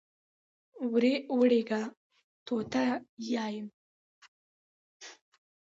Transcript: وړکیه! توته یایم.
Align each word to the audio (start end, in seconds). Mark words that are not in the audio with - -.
وړکیه! 1.35 1.81
توته 2.45 2.85
یایم. 3.31 3.67